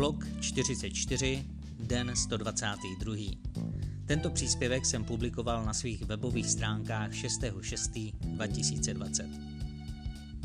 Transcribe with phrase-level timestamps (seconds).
[0.00, 1.44] Blok 44,
[1.80, 3.14] den 122.
[4.06, 9.28] Tento příspěvek jsem publikoval na svých webových stránkách 6.6.2020.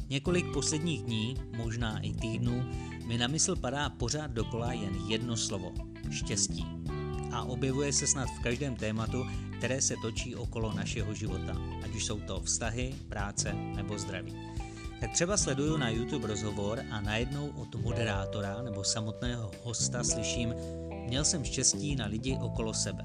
[0.09, 2.63] Několik posledních dní, možná i týdnů,
[3.05, 5.73] mi na mysl padá pořád dokola jen jedno slovo–
[6.11, 6.65] štěstí.
[7.31, 9.25] A objevuje se snad v každém tématu,
[9.57, 14.33] které se točí okolo našeho života, ať už jsou to vztahy, práce nebo zdraví.
[15.05, 20.55] Tak třeba sleduju na YouTube rozhovor a najednou od moderátora nebo samotného hosta slyším,
[21.07, 23.03] měl jsem štěstí na lidi okolo sebe.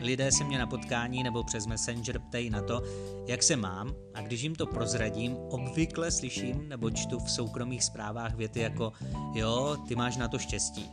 [0.00, 2.82] Lidé se mě na potkání nebo přes Messenger ptají na to,
[3.26, 8.34] jak se mám a když jim to prozradím, obvykle slyším nebo čtu v soukromých zprávách
[8.34, 8.92] věty jako
[9.34, 10.90] jo, ty máš na to štěstí.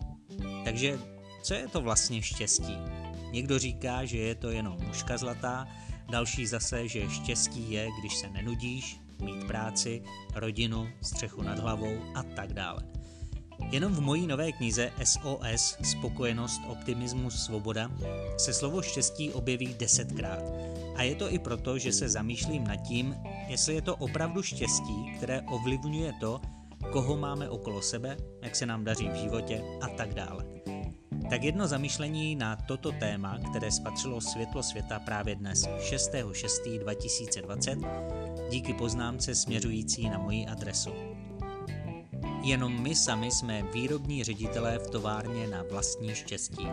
[0.66, 1.00] Takže
[1.44, 2.78] co je to vlastně štěstí?
[3.32, 5.68] Někdo říká, že je to jenom muška zlatá,
[6.10, 10.02] další zase, že štěstí je, když se nenudíš, mít práci,
[10.36, 12.82] rodinu, střechu nad hlavou a tak dále.
[13.72, 17.92] Jenom v mojí nové knize SOS Spokojenost, optimismus, svoboda
[18.38, 20.44] se slovo štěstí objeví desetkrát.
[20.96, 23.16] A je to i proto, že se zamýšlím nad tím,
[23.48, 26.42] jestli je to opravdu štěstí, které ovlivňuje to,
[26.92, 30.46] koho máme okolo sebe, jak se nám daří v životě a tak dále.
[31.30, 39.36] Tak jedno zamýšlení na toto téma, které spatřilo světlo světa právě dnes 6.6.2020 díky poznámce
[39.36, 40.90] směřující na moji adresu.
[42.44, 46.68] Jenom my sami jsme výrobní ředitelé v továrně na vlastní štěstí.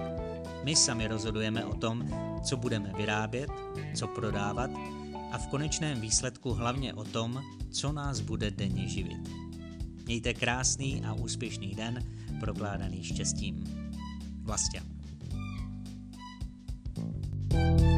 [0.64, 2.08] My sami rozhodujeme o tom,
[2.44, 3.50] co budeme vyrábět,
[3.94, 4.70] co prodávat
[5.32, 9.30] a v konečném výsledku hlavně o tom, co nás bude denně živit.
[10.06, 12.04] Mějte krásný a úspěšný den
[12.40, 13.64] prokládaný štěstím.
[14.44, 14.82] Vlastě.
[17.50, 17.91] thank you